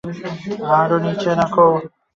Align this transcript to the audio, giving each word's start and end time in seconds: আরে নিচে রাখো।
আরে 0.75 0.97
নিচে 1.03 1.31
রাখো। 1.39 1.67